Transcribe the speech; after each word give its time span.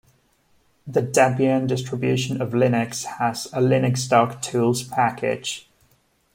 The 0.87 1.03
Debian 1.03 1.67
distribution 1.67 2.41
of 2.41 2.53
Linux 2.53 3.03
has 3.05 3.45
a 3.53 3.59
linuxdoc-tools 3.59 4.81
package. 4.85 5.69